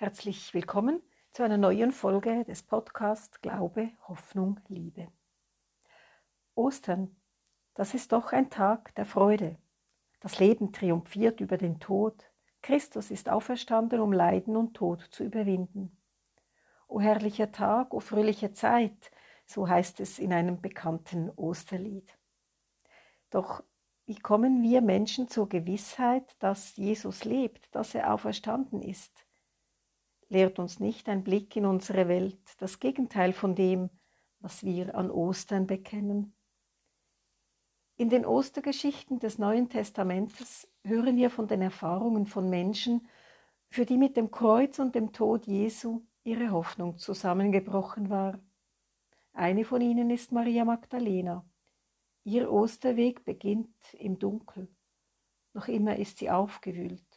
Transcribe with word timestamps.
Herzlich 0.00 0.54
willkommen 0.54 1.02
zu 1.32 1.42
einer 1.42 1.56
neuen 1.56 1.90
Folge 1.90 2.44
des 2.44 2.62
Podcasts 2.62 3.40
Glaube, 3.40 3.90
Hoffnung, 4.06 4.60
Liebe. 4.68 5.08
Ostern, 6.54 7.16
das 7.74 7.94
ist 7.94 8.12
doch 8.12 8.32
ein 8.32 8.48
Tag 8.48 8.94
der 8.94 9.06
Freude. 9.06 9.58
Das 10.20 10.38
Leben 10.38 10.72
triumphiert 10.72 11.40
über 11.40 11.56
den 11.56 11.80
Tod. 11.80 12.30
Christus 12.62 13.10
ist 13.10 13.28
auferstanden, 13.28 13.98
um 13.98 14.12
Leiden 14.12 14.56
und 14.56 14.74
Tod 14.74 15.02
zu 15.10 15.24
überwinden. 15.24 16.00
O 16.86 17.00
herrlicher 17.00 17.50
Tag, 17.50 17.92
o 17.92 17.98
fröhliche 17.98 18.52
Zeit, 18.52 19.10
so 19.46 19.68
heißt 19.68 19.98
es 19.98 20.20
in 20.20 20.32
einem 20.32 20.60
bekannten 20.60 21.28
Osterlied. 21.34 22.16
Doch 23.30 23.64
wie 24.06 24.20
kommen 24.20 24.62
wir 24.62 24.80
Menschen 24.80 25.26
zur 25.26 25.48
Gewissheit, 25.48 26.36
dass 26.38 26.76
Jesus 26.76 27.24
lebt, 27.24 27.74
dass 27.74 27.96
er 27.96 28.14
auferstanden 28.14 28.80
ist? 28.80 29.24
Lehrt 30.28 30.58
uns 30.58 30.78
nicht 30.78 31.08
ein 31.08 31.24
Blick 31.24 31.56
in 31.56 31.64
unsere 31.64 32.08
Welt 32.08 32.38
das 32.58 32.80
Gegenteil 32.80 33.32
von 33.32 33.54
dem, 33.54 33.88
was 34.40 34.62
wir 34.62 34.94
an 34.94 35.10
Ostern 35.10 35.66
bekennen? 35.66 36.34
In 37.96 38.10
den 38.10 38.24
Ostergeschichten 38.24 39.18
des 39.18 39.38
Neuen 39.38 39.68
Testamentes 39.68 40.68
hören 40.84 41.16
wir 41.16 41.30
von 41.30 41.48
den 41.48 41.62
Erfahrungen 41.62 42.26
von 42.26 42.48
Menschen, 42.48 43.08
für 43.70 43.86
die 43.86 43.96
mit 43.96 44.16
dem 44.16 44.30
Kreuz 44.30 44.78
und 44.78 44.94
dem 44.94 45.12
Tod 45.12 45.46
Jesu 45.46 46.02
ihre 46.22 46.52
Hoffnung 46.52 46.98
zusammengebrochen 46.98 48.10
war. 48.10 48.38
Eine 49.32 49.64
von 49.64 49.80
ihnen 49.80 50.10
ist 50.10 50.30
Maria 50.30 50.64
Magdalena. 50.64 51.44
Ihr 52.24 52.52
Osterweg 52.52 53.24
beginnt 53.24 53.94
im 53.94 54.18
Dunkel. 54.18 54.68
Noch 55.54 55.68
immer 55.68 55.96
ist 55.96 56.18
sie 56.18 56.30
aufgewühlt, 56.30 57.07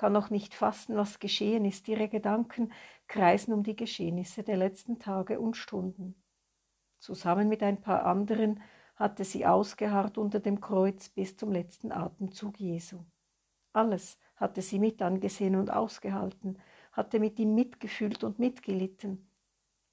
kann 0.00 0.14
noch 0.14 0.30
nicht 0.30 0.54
fassen, 0.54 0.96
was 0.96 1.18
geschehen 1.18 1.66
ist. 1.66 1.86
Ihre 1.86 2.08
Gedanken 2.08 2.72
kreisen 3.06 3.52
um 3.52 3.62
die 3.62 3.76
Geschehnisse 3.76 4.42
der 4.42 4.56
letzten 4.56 4.98
Tage 4.98 5.38
und 5.38 5.58
Stunden. 5.58 6.14
Zusammen 7.00 7.50
mit 7.50 7.62
ein 7.62 7.82
paar 7.82 8.06
anderen 8.06 8.62
hatte 8.96 9.24
sie 9.24 9.44
ausgeharrt 9.44 10.16
unter 10.16 10.40
dem 10.40 10.62
Kreuz 10.62 11.10
bis 11.10 11.36
zum 11.36 11.52
letzten 11.52 11.92
Atemzug 11.92 12.58
Jesu. 12.58 13.04
Alles 13.74 14.18
hatte 14.36 14.62
sie 14.62 14.78
mit 14.78 15.02
angesehen 15.02 15.54
und 15.54 15.70
ausgehalten, 15.70 16.58
hatte 16.92 17.20
mit 17.20 17.38
ihm 17.38 17.54
mitgefühlt 17.54 18.24
und 18.24 18.38
mitgelitten. 18.38 19.30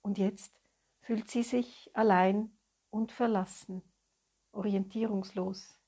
Und 0.02 0.18
jetzt 0.18 0.58
fühlt 1.02 1.30
sie 1.30 1.44
sich 1.44 1.92
allein 1.94 2.58
und 2.92 3.12
verlassen 3.12 3.82
orientierungslos. 4.54 5.82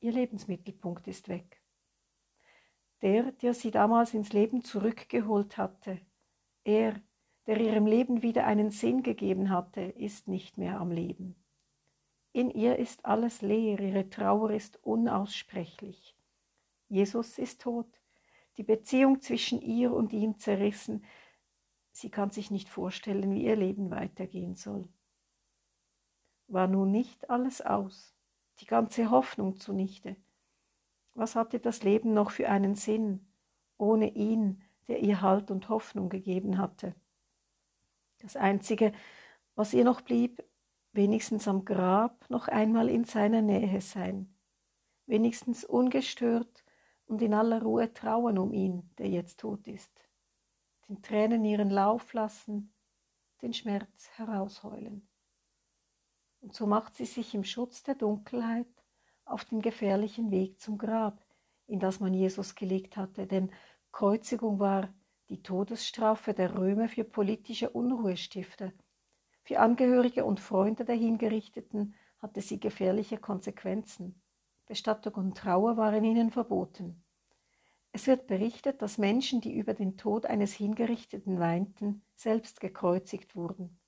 Ihr 0.00 0.12
Lebensmittelpunkt 0.12 1.06
ist 1.08 1.28
weg. 1.28 1.63
Der, 3.04 3.30
der 3.30 3.54
sie 3.54 3.70
damals 3.70 4.14
ins 4.14 4.32
Leben 4.32 4.64
zurückgeholt 4.64 5.56
hatte, 5.56 6.00
er, 6.64 7.00
der 7.46 7.60
ihrem 7.60 7.86
Leben 7.86 8.22
wieder 8.22 8.44
einen 8.44 8.70
Sinn 8.72 9.04
gegeben 9.04 9.50
hatte, 9.50 9.82
ist 9.82 10.26
nicht 10.26 10.58
mehr 10.58 10.80
am 10.80 10.90
Leben. 10.90 11.36
In 12.32 12.50
ihr 12.50 12.80
ist 12.80 13.04
alles 13.04 13.42
leer, 13.42 13.78
ihre 13.78 14.10
Trauer 14.10 14.50
ist 14.50 14.82
unaussprechlich. 14.82 16.16
Jesus 16.88 17.38
ist 17.38 17.60
tot, 17.60 17.86
die 18.56 18.64
Beziehung 18.64 19.20
zwischen 19.20 19.60
ihr 19.60 19.92
und 19.92 20.12
ihm 20.12 20.38
zerrissen. 20.40 21.04
Sie 21.92 22.10
kann 22.10 22.30
sich 22.30 22.50
nicht 22.50 22.68
vorstellen, 22.68 23.30
wie 23.32 23.44
ihr 23.44 23.54
Leben 23.54 23.92
weitergehen 23.92 24.56
soll 24.56 24.88
war 26.48 26.66
nun 26.66 26.90
nicht 26.90 27.30
alles 27.30 27.60
aus, 27.60 28.14
die 28.60 28.66
ganze 28.66 29.10
Hoffnung 29.10 29.56
zunichte. 29.56 30.16
Was 31.14 31.36
hatte 31.36 31.60
das 31.60 31.82
Leben 31.82 32.12
noch 32.12 32.30
für 32.30 32.48
einen 32.48 32.74
Sinn, 32.74 33.26
ohne 33.78 34.10
ihn, 34.14 34.62
der 34.88 35.00
ihr 35.00 35.22
Halt 35.22 35.50
und 35.50 35.68
Hoffnung 35.68 36.08
gegeben 36.08 36.58
hatte? 36.58 36.94
Das 38.18 38.36
Einzige, 38.36 38.92
was 39.54 39.72
ihr 39.72 39.84
noch 39.84 40.00
blieb, 40.00 40.42
wenigstens 40.92 41.46
am 41.46 41.64
Grab 41.64 42.28
noch 42.30 42.48
einmal 42.48 42.88
in 42.88 43.04
seiner 43.04 43.42
Nähe 43.42 43.80
sein, 43.80 44.34
wenigstens 45.06 45.64
ungestört 45.64 46.64
und 47.06 47.22
in 47.22 47.34
aller 47.34 47.62
Ruhe 47.62 47.92
trauen 47.92 48.38
um 48.38 48.52
ihn, 48.52 48.90
der 48.98 49.08
jetzt 49.08 49.40
tot 49.40 49.66
ist, 49.68 49.92
den 50.88 51.02
Tränen 51.02 51.44
ihren 51.44 51.70
Lauf 51.70 52.12
lassen, 52.12 52.72
den 53.42 53.52
Schmerz 53.52 54.10
herausheulen. 54.16 55.06
Und 56.40 56.54
so 56.54 56.66
macht 56.66 56.94
sie 56.96 57.06
sich 57.06 57.34
im 57.34 57.44
Schutz 57.44 57.82
der 57.82 57.94
Dunkelheit 57.94 58.66
auf 59.24 59.44
den 59.44 59.60
gefährlichen 59.60 60.30
Weg 60.30 60.60
zum 60.60 60.78
Grab, 60.78 61.24
in 61.66 61.80
das 61.80 62.00
man 62.00 62.14
Jesus 62.14 62.54
gelegt 62.54 62.96
hatte, 62.96 63.26
denn 63.26 63.50
Kreuzigung 63.92 64.58
war 64.58 64.92
die 65.28 65.42
Todesstrafe 65.42 66.34
der 66.34 66.58
Römer 66.58 66.88
für 66.88 67.04
politische 67.04 67.70
Unruhestifter. 67.70 68.72
Für 69.42 69.60
Angehörige 69.60 70.24
und 70.24 70.40
Freunde 70.40 70.84
der 70.84 70.96
Hingerichteten 70.96 71.94
hatte 72.18 72.40
sie 72.40 72.60
gefährliche 72.60 73.18
Konsequenzen. 73.18 74.20
Bestattung 74.66 75.14
und 75.14 75.36
Trauer 75.36 75.76
waren 75.76 76.04
ihnen 76.04 76.30
verboten. 76.30 77.04
Es 77.92 78.06
wird 78.06 78.26
berichtet, 78.26 78.82
dass 78.82 78.98
Menschen, 78.98 79.40
die 79.40 79.54
über 79.56 79.72
den 79.72 79.96
Tod 79.96 80.26
eines 80.26 80.52
Hingerichteten 80.52 81.38
weinten, 81.38 82.02
selbst 82.16 82.60
gekreuzigt 82.60 83.36
wurden. 83.36 83.78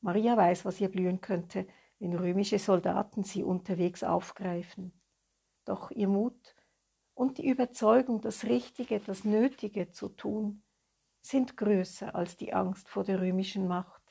Maria 0.00 0.36
weiß, 0.36 0.64
was 0.64 0.80
ihr 0.80 0.88
blühen 0.88 1.20
könnte, 1.20 1.66
wenn 2.00 2.14
römische 2.14 2.58
Soldaten 2.58 3.22
sie 3.22 3.44
unterwegs 3.44 4.02
aufgreifen. 4.02 4.92
Doch 5.64 5.90
ihr 5.90 6.08
Mut 6.08 6.56
und 7.14 7.38
die 7.38 7.46
Überzeugung, 7.46 8.22
das 8.22 8.44
Richtige, 8.44 8.98
das 8.98 9.24
Nötige 9.24 9.92
zu 9.92 10.08
tun, 10.08 10.62
sind 11.20 11.58
größer 11.58 12.14
als 12.14 12.38
die 12.38 12.54
Angst 12.54 12.88
vor 12.88 13.04
der 13.04 13.20
römischen 13.20 13.68
Macht. 13.68 14.02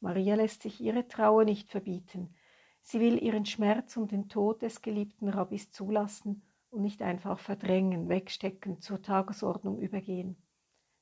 Maria 0.00 0.34
lässt 0.34 0.62
sich 0.62 0.80
ihre 0.80 1.06
Trauer 1.06 1.44
nicht 1.44 1.70
verbieten. 1.70 2.34
Sie 2.80 3.00
will 3.00 3.22
ihren 3.22 3.44
Schmerz 3.44 3.96
um 3.96 4.08
den 4.08 4.28
Tod 4.28 4.62
des 4.62 4.80
geliebten 4.80 5.28
Rabbis 5.28 5.70
zulassen 5.70 6.42
und 6.70 6.82
nicht 6.82 7.02
einfach 7.02 7.38
verdrängen, 7.38 8.08
wegstecken, 8.08 8.80
zur 8.80 9.02
Tagesordnung 9.02 9.78
übergehen. 9.78 10.36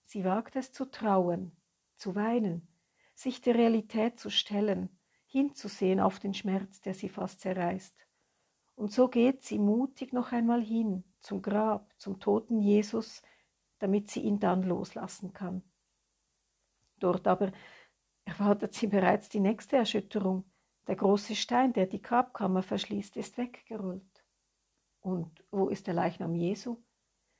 Sie 0.03 0.25
wagt 0.25 0.57
es 0.57 0.73
zu 0.73 0.91
trauen, 0.91 1.57
zu 1.97 2.17
weinen, 2.17 2.69
sich 3.15 3.41
der 3.41 3.55
Realität 3.55 4.19
zu 4.19 4.29
stellen, 4.29 4.89
hinzusehen 5.33 5.99
auf 5.99 6.19
den 6.19 6.35
Schmerz, 6.35 6.83
der 6.83 6.93
sie 6.93 7.09
fast 7.09 7.41
zerreißt. 7.41 7.97
Und 8.75 8.93
so 8.93 9.09
geht 9.09 9.43
sie 9.43 9.59
mutig 9.59 10.13
noch 10.13 10.33
einmal 10.33 10.63
hin 10.63 11.05
zum 11.21 11.41
Grab, 11.41 11.93
zum 11.99 12.21
toten 12.21 12.61
Jesus, 12.61 13.23
damit 13.79 14.11
sie 14.11 14.21
ihn 14.21 14.39
dann 14.39 14.63
loslassen 14.63 15.33
kann. 15.33 15.63
Dort 16.99 17.27
aber 17.27 17.51
erwartet 18.25 18.75
sie 18.75 18.87
bereits 18.87 19.29
die 19.29 19.41
nächste 19.41 19.77
Erschütterung. 19.77 20.45
Der 20.87 20.97
große 20.97 21.35
Stein, 21.35 21.73
der 21.73 21.87
die 21.87 22.03
Grabkammer 22.03 22.63
verschließt, 22.63 23.17
ist 23.17 23.39
weggerollt. 23.39 24.25
Und 25.01 25.45
wo 25.51 25.69
ist 25.69 25.87
der 25.87 25.95
Leichnam 25.95 26.35
Jesu? 26.35 26.77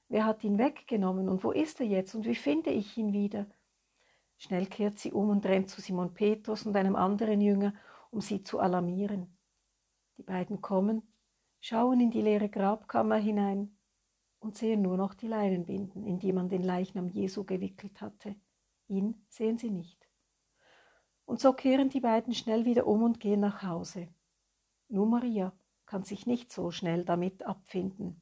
Wer 0.09 0.25
hat 0.25 0.45
ihn 0.45 0.59
weggenommen 0.59 1.29
und 1.29 1.45
wo 1.45 1.53
ist 1.53 1.81
er 1.81 1.87
jetzt 1.87 2.15
und 2.15 2.25
wie 2.25 2.35
finde 2.35 2.71
ich 2.71 2.97
ihn 2.97 3.13
wieder? 3.13 3.47
Schnell 4.43 4.67
kehrt 4.67 4.99
sie 4.99 5.13
um 5.13 5.31
und 5.31 5.47
rennt 5.47 5.71
zu 5.71 5.81
Simon 5.81 6.15
Petrus 6.15 6.67
und 6.67 6.75
einem 6.75 6.97
anderen 6.97 7.41
Jünger, 7.41 7.75
um 8.11 8.21
sie 8.21 8.43
zu 8.43 8.59
alarmieren. 8.59 9.39
Die 10.19 10.25
beiden 10.25 10.61
kommen, 10.61 11.15
schauen 11.61 12.01
in 12.01 12.11
die 12.11 12.23
leere 12.23 12.49
Grabkammer 12.49 13.19
hinein 13.19 13.79
und 14.41 14.57
sehen 14.57 14.83
nur 14.83 14.97
noch 14.97 15.15
die 15.15 15.29
Leinenbinden, 15.29 16.05
in 16.05 16.19
die 16.19 16.33
man 16.33 16.49
den 16.49 16.65
Leichnam 16.65 17.09
Jesu 17.09 17.45
gewickelt 17.45 18.01
hatte. 18.01 18.35
Ihn 18.89 19.25
sehen 19.29 19.59
sie 19.59 19.71
nicht. 19.71 20.09
Und 21.25 21.39
so 21.39 21.53
kehren 21.53 21.89
die 21.89 22.01
beiden 22.01 22.35
schnell 22.35 22.65
wieder 22.65 22.89
um 22.89 23.05
und 23.05 23.21
gehen 23.21 23.39
nach 23.39 23.63
Hause. 23.63 24.09
Nur 24.89 25.07
Maria 25.07 25.53
kann 25.87 26.03
sich 26.03 26.27
nicht 26.27 26.51
so 26.51 26.73
schnell 26.73 27.05
damit 27.05 27.45
abfinden. 27.45 28.21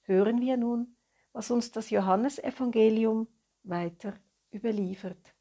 Hören 0.00 0.40
wir 0.40 0.56
nun, 0.56 0.96
was 1.32 1.52
uns 1.52 1.70
das 1.70 1.90
Johannesevangelium 1.90 3.28
weiter 3.62 4.14
überliefert. 4.52 5.34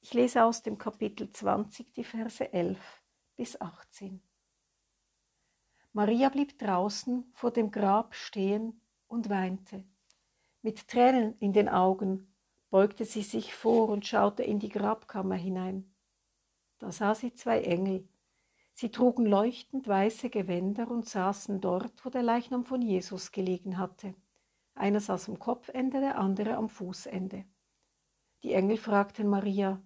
Ich 0.00 0.14
lese 0.14 0.44
aus 0.44 0.62
dem 0.62 0.78
Kapitel 0.78 1.30
20 1.30 1.92
die 1.94 2.04
Verse 2.04 2.52
11 2.52 2.78
bis 3.36 3.60
18. 3.60 4.20
Maria 5.92 6.28
blieb 6.28 6.58
draußen 6.58 7.30
vor 7.34 7.50
dem 7.50 7.70
Grab 7.70 8.14
stehen 8.14 8.80
und 9.08 9.28
weinte. 9.28 9.84
Mit 10.62 10.88
Tränen 10.88 11.36
in 11.38 11.52
den 11.52 11.68
Augen 11.68 12.32
beugte 12.70 13.04
sie 13.04 13.22
sich 13.22 13.54
vor 13.54 13.88
und 13.88 14.06
schaute 14.06 14.42
in 14.42 14.58
die 14.58 14.70
Grabkammer 14.70 15.34
hinein. 15.34 15.94
Da 16.78 16.90
sah 16.90 17.14
sie 17.14 17.34
zwei 17.34 17.60
Engel. 17.62 18.08
Sie 18.72 18.90
trugen 18.90 19.26
leuchtend 19.26 19.86
weiße 19.86 20.30
Gewänder 20.30 20.90
und 20.90 21.08
saßen 21.08 21.60
dort, 21.60 22.04
wo 22.04 22.10
der 22.10 22.22
Leichnam 22.22 22.64
von 22.64 22.80
Jesus 22.80 23.30
gelegen 23.30 23.76
hatte. 23.76 24.14
Einer 24.74 25.00
saß 25.00 25.28
am 25.28 25.38
Kopfende, 25.38 26.00
der 26.00 26.18
andere 26.18 26.56
am 26.56 26.70
Fußende. 26.70 27.44
Die 28.42 28.52
Engel 28.52 28.76
fragten 28.76 29.28
Maria, 29.28 29.82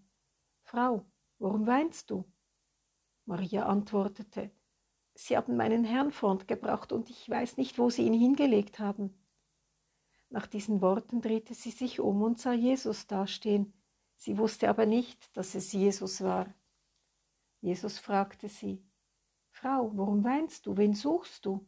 Frau, 0.63 1.05
warum 1.39 1.67
weinst 1.67 2.11
du? 2.11 2.25
Maria 3.25 3.67
antwortete, 3.67 4.51
Sie 5.15 5.37
haben 5.37 5.57
meinen 5.57 5.85
Herrn 5.85 6.13
fortgebracht 6.13 6.93
und 6.93 7.11
ich 7.11 7.29
weiß 7.29 7.57
nicht, 7.57 7.79
wo 7.79 7.91
Sie 7.91 8.07
ihn 8.07 8.13
hingelegt 8.13 8.79
haben. 8.79 9.15
Nach 10.29 10.47
diesen 10.47 10.81
Worten 10.81 11.21
drehte 11.21 11.55
sie 11.55 11.71
sich 11.71 12.01
um 12.01 12.23
und 12.23 12.39
sah 12.39 12.53
Jesus 12.53 13.07
dastehen. 13.07 13.73
Sie 14.17 14.39
wusste 14.39 14.69
aber 14.69 14.87
nicht, 14.87 15.37
dass 15.37 15.55
es 15.55 15.73
Jesus 15.73 16.23
war. 16.23 16.53
Jesus 17.61 17.99
fragte 17.99 18.49
sie, 18.49 18.85
Frau, 19.51 19.91
warum 19.95 20.25
weinst 20.25 20.67
du? 20.67 20.77
Wen 20.77 20.95
suchst 20.95 21.47
du? 21.47 21.67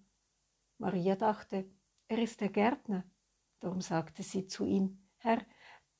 Maria 0.78 1.16
dachte, 1.16 1.70
er 2.08 2.18
ist 2.18 2.40
der 2.40 2.50
Gärtner. 2.50 3.04
Darum 3.60 3.80
sagte 3.80 4.22
sie 4.22 4.46
zu 4.46 4.64
ihm, 4.64 5.02
Herr, 5.16 5.44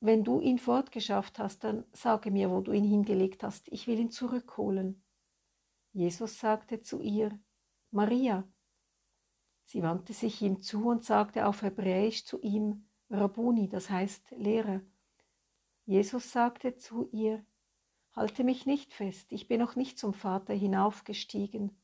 wenn 0.01 0.25
du 0.25 0.41
ihn 0.41 0.59
fortgeschafft 0.59 1.39
hast, 1.39 1.65
dann 1.65 1.85
sage 1.93 2.31
mir, 2.31 2.51
wo 2.51 2.61
du 2.61 2.73
ihn 2.73 2.85
hingelegt 2.85 3.43
hast, 3.43 3.69
ich 3.69 3.87
will 3.87 3.99
ihn 3.99 4.11
zurückholen. 4.11 5.03
Jesus 5.93 6.39
sagte 6.39 6.81
zu 6.81 7.01
ihr, 7.01 7.39
Maria. 7.91 8.45
Sie 9.65 9.83
wandte 9.83 10.13
sich 10.13 10.41
ihm 10.41 10.63
zu 10.63 10.89
und 10.89 11.05
sagte 11.05 11.47
auf 11.47 11.63
Hebräisch 11.63 12.25
zu 12.25 12.41
ihm, 12.41 12.89
Rabuni, 13.11 13.69
das 13.69 13.91
heißt 13.91 14.33
Lehrer. 14.33 14.83
Jesus 15.85 16.33
sagte 16.33 16.77
zu 16.77 17.09
ihr, 17.13 17.45
Halte 18.15 18.43
mich 18.43 18.67
nicht 18.67 18.95
fest, 18.95 19.31
ich 19.31 19.47
bin 19.47 19.61
noch 19.61 19.77
nicht 19.77 19.99
zum 19.99 20.13
Vater 20.13 20.53
hinaufgestiegen, 20.53 21.81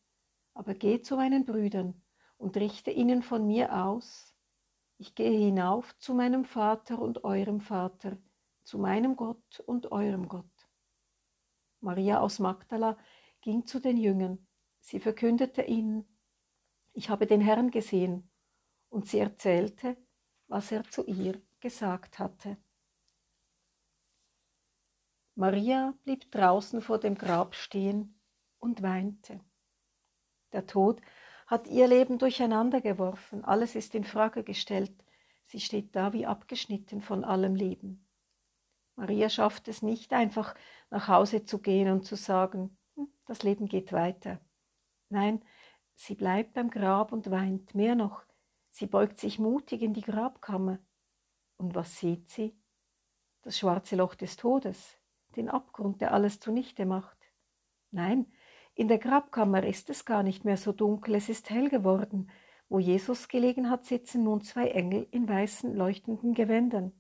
aber 0.53 0.75
geh 0.75 1.01
zu 1.01 1.17
meinen 1.17 1.45
Brüdern 1.45 2.03
und 2.39 2.57
richte 2.57 2.91
ihnen 2.91 3.23
von 3.23 3.47
mir 3.47 3.85
aus, 3.85 4.34
ich 5.05 5.15
gehe 5.15 5.39
hinauf 5.39 5.95
zu 5.99 6.15
meinem 6.15 6.47
Vater 6.47 6.99
und 6.99 7.25
eurem 7.25 7.61
Vater, 7.61 8.17
zu 8.63 8.79
meinem 8.79 9.17
Gott 9.17 9.61
und 9.67 9.93
eurem 9.93 10.29
Gott. 10.29 10.69
Maria 11.81 12.21
aus 12.21 12.39
Magdala 12.39 12.97
ging 13.43 13.67
zu 13.67 13.81
den 13.81 13.99
Jüngern. 13.99 14.47
Sie 14.81 15.01
verkündete 15.01 15.61
ihnen, 15.61 16.09
ich 16.95 17.11
habe 17.11 17.27
den 17.27 17.43
Herrn 17.43 17.71
gesehen, 17.71 18.31
und 18.89 19.07
sie 19.07 19.19
erzählte, 19.19 19.99
was 20.47 20.73
er 20.73 20.85
zu 20.85 21.05
ihr 21.05 21.43
gesagt 21.61 22.19
hatte. 22.19 22.57
Maria 25.35 25.93
blieb 26.05 26.31
draußen 26.31 26.81
vor 26.81 26.99
dem 26.99 27.17
Grab 27.17 27.57
stehen 27.57 28.19
und 28.59 28.81
weinte. 28.81 29.45
Der 30.53 30.67
Tod 30.67 31.03
hat 31.55 31.69
ihr 31.69 31.87
Leben 31.87 32.19
durcheinander 32.19 32.81
geworfen, 32.81 33.45
alles 33.45 33.77
ist 33.77 33.95
in 33.95 34.03
Frage 34.03 34.43
gestellt, 34.43 34.93
sie 35.45 35.61
steht 35.61 35.95
da 35.95 36.13
wie 36.13 36.27
abgeschnitten 36.27 37.01
von 37.01 37.23
allem 37.23 37.55
Leben. 37.55 38.05
Maria 38.97 39.29
schafft 39.29 39.69
es 39.69 39.81
nicht 39.81 40.13
einfach 40.13 40.57
nach 40.91 41.07
Hause 41.07 41.45
zu 41.45 41.61
gehen 41.61 41.93
und 41.93 42.05
zu 42.05 42.17
sagen, 42.17 42.77
hm, 42.97 43.07
das 43.27 43.45
Leben 43.45 43.69
geht 43.69 43.93
weiter. 43.93 44.41
Nein, 45.11 45.45
sie 45.95 46.17
bleibt 46.17 46.55
beim 46.55 46.71
Grab 46.71 47.13
und 47.13 47.31
weint, 47.31 47.73
mehr 47.73 47.95
noch, 47.95 48.25
sie 48.71 48.87
beugt 48.87 49.21
sich 49.21 49.39
mutig 49.39 49.81
in 49.81 49.95
die 49.95 50.03
Grabkammer. 50.03 50.81
Und 51.57 51.77
was 51.77 51.99
sieht 51.99 52.29
sie? 52.31 52.59
Das 53.43 53.57
schwarze 53.57 53.95
Loch 53.95 54.17
des 54.17 54.37
Todes, 54.37 54.99
den 55.37 55.49
Abgrund, 55.49 56.01
der 56.01 56.15
alles 56.15 56.41
zunichte 56.41 56.85
macht. 56.85 57.19
Nein, 57.93 58.27
in 58.75 58.89
der 58.89 58.99
Grabkammer 58.99 59.65
ist 59.65 59.89
es 59.91 60.05
gar 60.05 60.23
nicht 60.23 60.45
mehr 60.45 60.57
so 60.57 60.73
dunkel, 60.73 61.15
es 61.15 61.29
ist 61.29 61.51
hell 61.51 61.69
geworden. 61.69 62.31
Wo 62.69 62.79
Jesus 62.79 63.29
gelegen 63.29 63.71
hat, 63.71 63.85
sitzen 63.85 64.25
nun 64.25 64.41
zwei 64.41 64.69
Engel 64.69 65.07
in 65.11 65.29
weißen, 65.29 65.75
leuchtenden 65.75 66.35
Gewändern. 66.35 66.93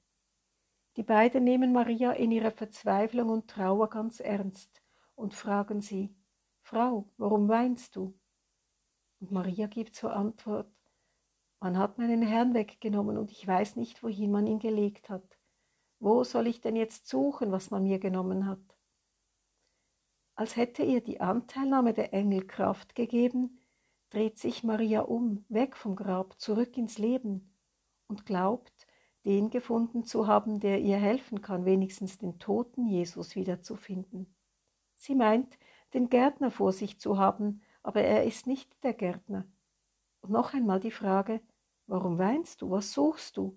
Die 0.96 1.02
beiden 1.02 1.42
nehmen 1.42 1.72
Maria 1.72 2.12
in 2.12 2.30
ihrer 2.30 2.52
Verzweiflung 2.52 3.28
und 3.28 3.48
Trauer 3.48 3.88
ganz 3.88 4.20
ernst 4.20 4.82
und 5.16 5.34
fragen 5.34 5.80
sie, 5.80 6.14
Frau, 6.62 7.08
warum 7.16 7.48
weinst 7.48 7.96
du? 7.96 8.16
Und 9.20 9.32
Maria 9.32 9.66
gibt 9.66 9.96
zur 9.96 10.14
Antwort, 10.14 10.70
man 11.58 11.78
hat 11.78 11.98
meinen 11.98 12.22
Herrn 12.22 12.54
weggenommen 12.54 13.16
und 13.16 13.32
ich 13.32 13.46
weiß 13.46 13.76
nicht, 13.76 14.02
wohin 14.02 14.30
man 14.30 14.46
ihn 14.46 14.58
gelegt 14.60 15.08
hat. 15.08 15.38
Wo 15.98 16.22
soll 16.22 16.46
ich 16.46 16.60
denn 16.60 16.76
jetzt 16.76 17.08
suchen, 17.08 17.50
was 17.50 17.70
man 17.70 17.84
mir 17.84 17.98
genommen 17.98 18.46
hat? 18.46 18.60
Als 20.36 20.56
hätte 20.56 20.82
ihr 20.82 21.00
die 21.00 21.20
Anteilnahme 21.20 21.94
der 21.94 22.12
Engel 22.12 22.46
Kraft 22.46 22.94
gegeben, 22.94 23.60
dreht 24.10 24.38
sich 24.38 24.64
Maria 24.64 25.02
um, 25.02 25.44
weg 25.48 25.76
vom 25.76 25.94
Grab, 25.94 26.40
zurück 26.40 26.76
ins 26.76 26.98
Leben 26.98 27.54
und 28.08 28.26
glaubt, 28.26 28.86
den 29.24 29.50
gefunden 29.50 30.04
zu 30.04 30.26
haben, 30.26 30.60
der 30.60 30.80
ihr 30.80 30.96
helfen 30.96 31.40
kann, 31.40 31.64
wenigstens 31.64 32.18
den 32.18 32.38
toten 32.38 32.86
Jesus 32.86 33.36
wiederzufinden. 33.36 34.34
Sie 34.94 35.14
meint, 35.14 35.56
den 35.94 36.10
Gärtner 36.10 36.50
vor 36.50 36.72
sich 36.72 36.98
zu 36.98 37.18
haben, 37.18 37.62
aber 37.82 38.02
er 38.02 38.24
ist 38.24 38.46
nicht 38.46 38.82
der 38.82 38.92
Gärtner. 38.92 39.46
Und 40.20 40.30
noch 40.30 40.52
einmal 40.52 40.80
die 40.80 40.90
Frage, 40.90 41.40
warum 41.86 42.18
weinst 42.18 42.60
du, 42.60 42.70
was 42.70 42.92
suchst 42.92 43.36
du? 43.36 43.56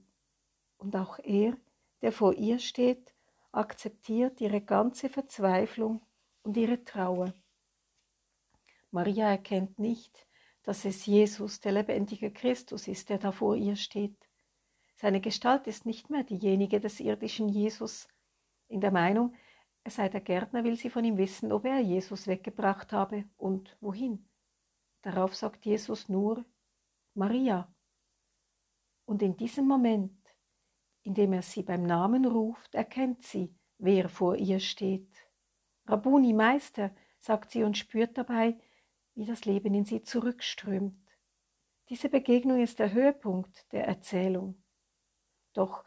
Und 0.77 0.95
auch 0.95 1.17
er, 1.19 1.57
der 2.01 2.11
vor 2.11 2.33
ihr 2.33 2.59
steht, 2.59 3.15
akzeptiert 3.51 4.39
ihre 4.41 4.61
ganze 4.61 5.09
Verzweiflung 5.09 6.01
und 6.47 6.55
ihre 6.55 6.81
Trauer. 6.85 7.33
Maria 8.91 9.29
erkennt 9.29 9.79
nicht, 9.79 10.25
dass 10.63 10.85
es 10.85 11.05
Jesus, 11.05 11.59
der 11.59 11.73
lebendige 11.73 12.31
Christus 12.31 12.87
ist, 12.87 13.09
der 13.09 13.17
da 13.17 13.33
vor 13.33 13.57
ihr 13.57 13.75
steht. 13.75 14.17
Seine 14.95 15.19
Gestalt 15.19 15.67
ist 15.67 15.85
nicht 15.85 16.09
mehr 16.09 16.23
diejenige 16.23 16.79
des 16.79 17.01
irdischen 17.01 17.49
Jesus. 17.49 18.07
In 18.69 18.79
der 18.79 18.91
Meinung, 18.91 19.35
er 19.83 19.91
sei 19.91 20.07
der 20.07 20.21
Gärtner, 20.21 20.63
will 20.63 20.77
sie 20.77 20.89
von 20.89 21.03
ihm 21.03 21.17
wissen, 21.17 21.51
ob 21.51 21.65
er 21.65 21.81
Jesus 21.81 22.27
weggebracht 22.27 22.93
habe 22.93 23.25
und 23.35 23.75
wohin. 23.81 24.29
Darauf 25.01 25.35
sagt 25.35 25.65
Jesus 25.65 26.07
nur 26.07 26.45
Maria. 27.13 27.69
Und 29.05 29.21
in 29.21 29.35
diesem 29.35 29.67
Moment, 29.67 30.17
in 31.03 31.13
dem 31.13 31.33
er 31.33 31.41
sie 31.41 31.63
beim 31.63 31.83
Namen 31.83 32.25
ruft, 32.25 32.73
erkennt 32.73 33.21
sie, 33.21 33.53
wer 33.79 34.07
vor 34.07 34.37
ihr 34.37 34.61
steht. 34.61 35.16
Rabuni, 35.87 36.33
Meister, 36.33 36.91
sagt 37.19 37.51
sie 37.51 37.63
und 37.63 37.77
spürt 37.77 38.17
dabei, 38.17 38.57
wie 39.15 39.25
das 39.25 39.45
Leben 39.45 39.73
in 39.73 39.85
sie 39.85 40.03
zurückströmt. 40.03 40.95
Diese 41.89 42.09
Begegnung 42.09 42.61
ist 42.61 42.79
der 42.79 42.91
Höhepunkt 42.91 43.71
der 43.71 43.87
Erzählung. 43.87 44.61
Doch 45.53 45.85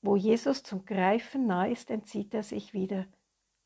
wo 0.00 0.16
Jesus 0.16 0.62
zum 0.62 0.84
Greifen 0.84 1.46
nah 1.46 1.66
ist, 1.66 1.90
entzieht 1.90 2.34
er 2.34 2.42
sich 2.42 2.74
wieder. 2.74 3.06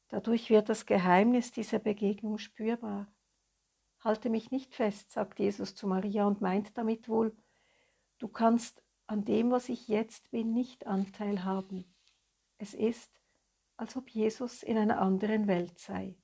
Dadurch 0.08 0.50
wird 0.50 0.68
das 0.68 0.86
Geheimnis 0.86 1.52
dieser 1.52 1.78
Begegnung 1.78 2.38
spürbar. 2.38 3.12
Halte 4.00 4.30
mich 4.30 4.50
nicht 4.50 4.74
fest, 4.74 5.10
sagt 5.10 5.38
Jesus 5.40 5.74
zu 5.74 5.86
Maria 5.86 6.26
und 6.26 6.40
meint 6.40 6.78
damit 6.78 7.08
wohl, 7.08 7.36
du 8.18 8.28
kannst 8.28 8.82
an 9.06 9.24
dem, 9.24 9.50
was 9.50 9.68
ich 9.68 9.88
jetzt 9.88 10.30
bin, 10.30 10.52
nicht 10.52 10.86
Anteil 10.86 11.44
haben. 11.44 11.84
Es 12.58 12.74
ist, 12.74 13.17
als 13.78 13.96
ob 13.96 14.10
Jesus 14.10 14.62
in 14.62 14.76
einer 14.76 15.00
anderen 15.00 15.46
Welt 15.46 15.78
sei. 15.78 16.16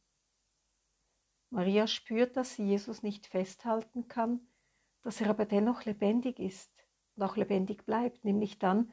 Maria 1.50 1.86
spürt, 1.86 2.36
dass 2.36 2.56
sie 2.56 2.64
Jesus 2.66 3.04
nicht 3.04 3.26
festhalten 3.26 4.08
kann, 4.08 4.40
dass 5.02 5.20
er 5.20 5.30
aber 5.30 5.46
dennoch 5.46 5.84
lebendig 5.84 6.40
ist 6.40 6.72
und 7.14 7.22
auch 7.22 7.36
lebendig 7.36 7.86
bleibt, 7.86 8.24
nämlich 8.24 8.58
dann, 8.58 8.92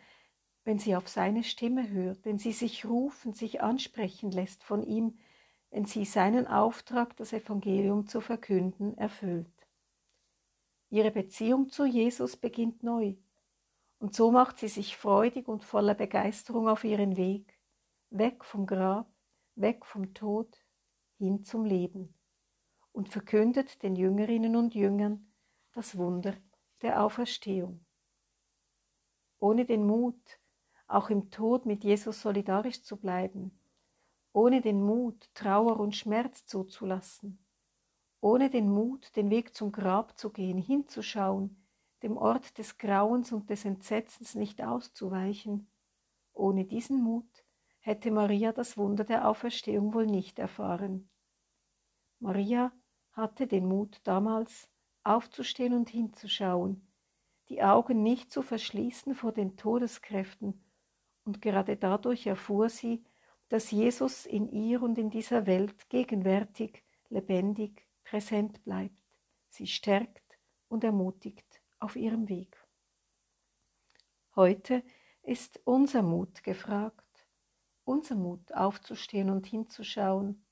wenn 0.63 0.77
sie 0.77 0.95
auf 0.95 1.07
seine 1.07 1.43
Stimme 1.43 1.89
hört, 1.89 2.23
wenn 2.23 2.37
sie 2.37 2.51
sich 2.51 2.85
rufen, 2.85 3.33
sich 3.33 3.61
ansprechen 3.61 4.29
lässt 4.29 4.63
von 4.63 4.83
ihm, 4.83 5.17
wenn 5.71 5.85
sie 5.85 6.05
seinen 6.05 6.45
Auftrag, 6.45 7.17
das 7.17 7.33
Evangelium 7.33 8.05
zu 8.05 8.21
verkünden, 8.21 8.95
erfüllt. 8.95 9.47
Ihre 10.91 11.09
Beziehung 11.09 11.69
zu 11.69 11.85
Jesus 11.85 12.37
beginnt 12.37 12.83
neu, 12.83 13.15
und 13.97 14.13
so 14.13 14.29
macht 14.31 14.59
sie 14.59 14.67
sich 14.67 14.97
freudig 14.97 15.47
und 15.47 15.63
voller 15.63 15.95
Begeisterung 15.95 16.67
auf 16.67 16.83
ihren 16.83 17.17
Weg 17.17 17.57
weg 18.11 18.43
vom 18.43 18.65
Grab, 18.65 19.09
weg 19.55 19.85
vom 19.85 20.13
Tod, 20.13 20.57
hin 21.17 21.43
zum 21.43 21.63
Leben 21.63 22.13
und 22.91 23.07
verkündet 23.07 23.81
den 23.83 23.95
Jüngerinnen 23.95 24.57
und 24.57 24.75
Jüngern 24.75 25.33
das 25.71 25.97
Wunder 25.97 26.35
der 26.81 27.01
Auferstehung. 27.03 27.85
Ohne 29.39 29.65
den 29.65 29.87
Mut, 29.87 30.39
auch 30.87 31.09
im 31.09 31.31
Tod 31.31 31.65
mit 31.65 31.85
Jesus 31.85 32.21
solidarisch 32.21 32.83
zu 32.83 32.97
bleiben, 32.97 33.57
ohne 34.33 34.61
den 34.61 34.83
Mut, 34.83 35.33
Trauer 35.33 35.79
und 35.79 35.95
Schmerz 35.95 36.45
zuzulassen, 36.45 37.45
ohne 38.19 38.49
den 38.49 38.69
Mut, 38.69 39.15
den 39.15 39.29
Weg 39.29 39.55
zum 39.55 39.71
Grab 39.71 40.17
zu 40.17 40.31
gehen, 40.31 40.57
hinzuschauen, 40.57 41.65
dem 42.03 42.17
Ort 42.17 42.57
des 42.57 42.77
Grauens 42.77 43.31
und 43.31 43.49
des 43.49 43.63
Entsetzens 43.63 44.35
nicht 44.35 44.61
auszuweichen, 44.61 45.71
ohne 46.33 46.65
diesen 46.65 47.01
Mut 47.01 47.45
hätte 47.81 48.11
Maria 48.11 48.53
das 48.53 48.77
Wunder 48.77 49.03
der 49.03 49.27
Auferstehung 49.27 49.93
wohl 49.93 50.05
nicht 50.05 50.39
erfahren. 50.39 51.09
Maria 52.19 52.71
hatte 53.11 53.47
den 53.47 53.67
Mut 53.67 53.99
damals, 54.03 54.69
aufzustehen 55.03 55.73
und 55.73 55.89
hinzuschauen, 55.89 56.87
die 57.49 57.63
Augen 57.63 58.03
nicht 58.03 58.31
zu 58.31 58.43
verschließen 58.43 59.15
vor 59.15 59.31
den 59.33 59.57
Todeskräften, 59.57 60.63
und 61.23 61.41
gerade 61.41 61.75
dadurch 61.75 62.25
erfuhr 62.27 62.69
sie, 62.69 63.03
dass 63.49 63.71
Jesus 63.71 64.25
in 64.25 64.47
ihr 64.47 64.81
und 64.81 64.97
in 64.97 65.09
dieser 65.09 65.45
Welt 65.45 65.89
gegenwärtig, 65.89 66.83
lebendig, 67.09 67.87
präsent 68.03 68.63
bleibt, 68.63 69.03
sie 69.49 69.67
stärkt 69.67 70.37
und 70.69 70.83
ermutigt 70.83 71.61
auf 71.79 71.95
ihrem 71.95 72.29
Weg. 72.29 72.57
Heute 74.35 74.83
ist 75.23 75.59
unser 75.65 76.01
Mut 76.01 76.43
gefragt, 76.43 77.05
unser 77.83 78.15
Mut 78.15 78.53
aufzustehen 78.53 79.29
und 79.29 79.45
hinzuschauen, 79.45 80.45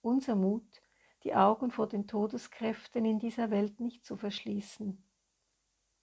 unser 0.00 0.36
Mut, 0.36 0.82
die 1.24 1.34
Augen 1.34 1.70
vor 1.70 1.88
den 1.88 2.06
Todeskräften 2.06 3.04
in 3.04 3.18
dieser 3.18 3.50
Welt 3.50 3.80
nicht 3.80 4.04
zu 4.04 4.16
verschließen, 4.16 5.02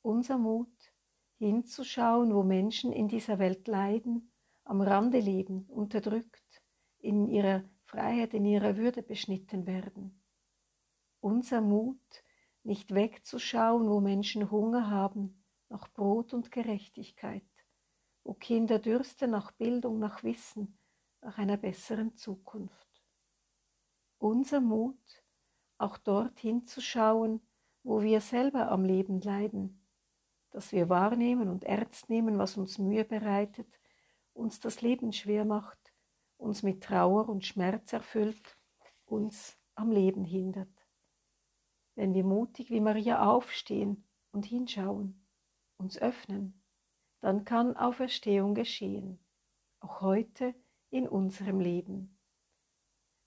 unser 0.02 0.38
Mut, 0.38 0.94
hinzuschauen, 1.38 2.34
wo 2.34 2.44
Menschen 2.44 2.92
in 2.92 3.08
dieser 3.08 3.40
Welt 3.40 3.68
leiden, 3.68 4.32
am 4.66 4.82
Rande 4.82 5.20
leben, 5.20 5.66
unterdrückt, 5.68 6.62
in 7.00 7.28
ihrer 7.28 7.64
Freiheit, 7.86 8.34
in 8.34 8.46
ihrer 8.46 8.78
Würde 8.78 9.04
beschnitten 9.04 9.66
werden. 9.68 10.24
Unser 11.20 11.62
Mut, 11.62 12.24
nicht 12.64 12.94
wegzuschauen, 12.94 13.90
wo 13.90 14.00
Menschen 14.00 14.52
Hunger 14.52 14.90
haben, 14.90 15.44
nach 15.70 15.88
Brot 15.94 16.34
und 16.34 16.52
Gerechtigkeit, 16.52 17.44
wo 18.24 18.34
Kinder 18.34 18.80
dürsten 18.80 19.32
nach 19.32 19.52
Bildung, 19.52 20.00
nach 20.00 20.24
Wissen, 20.24 20.78
nach 21.22 21.38
einer 21.38 21.58
besseren 21.58 22.16
Zukunft. 22.16 22.88
Unser 24.18 24.62
Mut, 24.62 25.24
auch 25.78 25.98
dorthin 25.98 26.66
zu 26.66 26.82
schauen, 26.82 27.42
wo 27.84 28.02
wir 28.02 28.22
selber 28.22 28.72
am 28.72 28.86
Leben 28.86 29.20
leiden, 29.20 29.86
dass 30.52 30.72
wir 30.72 30.88
wahrnehmen 30.88 31.50
und 31.50 31.66
ernst 31.66 32.10
nehmen, 32.10 32.38
was 32.38 32.58
uns 32.58 32.78
Mühe 32.78 33.04
bereitet, 33.04 33.80
uns 34.34 34.60
das 34.60 34.82
Leben 34.82 35.12
schwer 35.12 35.46
macht, 35.46 35.94
uns 36.38 36.64
mit 36.64 36.84
Trauer 36.84 37.28
und 37.28 37.46
Schmerz 37.46 37.92
erfüllt, 37.92 38.58
uns 39.06 39.58
am 39.76 39.92
Leben 39.92 40.24
hindert. 40.24 40.88
Wenn 41.96 42.14
wir 42.14 42.24
mutig 42.24 42.70
wie 42.70 42.82
Maria 42.82 43.28
aufstehen 43.30 44.08
und 44.32 44.46
hinschauen, 44.46 45.28
uns 45.78 45.98
öffnen, 45.98 46.63
dann 47.24 47.46
kann 47.46 47.78
Auferstehung 47.78 48.54
geschehen, 48.54 49.18
auch 49.80 50.02
heute 50.02 50.54
in 50.90 51.08
unserem 51.08 51.62
Leben. 51.62 52.20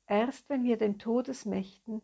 Erst 0.07 0.51
wenn 0.51 0.65
wir 0.65 0.77
den 0.77 0.99
Todesmächten, 0.99 2.03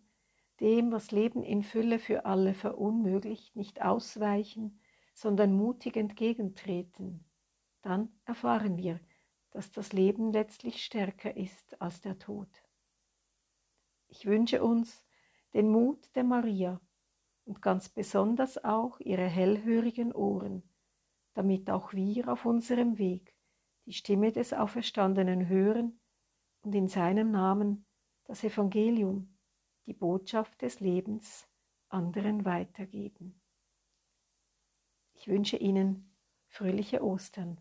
dem, 0.59 0.91
was 0.91 1.11
Leben 1.11 1.43
in 1.43 1.63
Fülle 1.63 1.99
für 1.99 2.25
alle 2.25 2.55
verunmöglicht, 2.55 3.57
nicht 3.57 3.83
ausweichen, 3.83 4.81
sondern 5.13 5.53
mutig 5.53 5.99
entgegentreten, 5.99 7.27
dann 7.83 8.09
erfahren 8.25 8.79
wir, 8.79 8.99
dass 9.51 9.71
das 9.71 9.93
Leben 9.93 10.33
letztlich 10.33 10.83
stärker 10.83 11.37
ist 11.37 11.79
als 11.83 12.01
der 12.01 12.19
Tod. 12.19 12.49
Ich 14.09 14.25
wünsche 14.25 14.65
uns 14.65 15.05
den 15.53 15.69
Mut 15.69 16.09
der 16.17 16.25
Maria 16.25 16.81
und 17.45 17.61
ganz 17.61 17.91
besonders 17.91 18.65
auch 18.65 18.99
ihre 19.01 19.29
hellhörigen 19.29 20.15
Ohren, 20.15 20.63
damit 21.35 21.71
auch 21.71 21.93
wir 21.93 22.29
auf 22.29 22.45
unserem 22.45 22.99
Weg 22.99 23.35
die 23.87 23.93
Stimme 23.93 24.33
des 24.33 24.53
Auferstandenen 24.53 25.49
hören 25.49 26.01
und 26.63 26.75
in 26.75 26.89
seinem 26.89 27.31
Namen 27.31 27.87
das 28.25 28.45
Evangelium, 28.45 29.37
die 29.87 29.95
Botschaft 29.95 30.63
des 30.63 30.81
Lebens, 30.81 31.49
anderen 31.89 32.45
weitergeben. 32.45 33.41
Ich 35.15 35.29
wünsche 35.29 35.57
Ihnen 35.57 36.17
fröhliche 36.49 37.03
Ostern. 37.05 37.61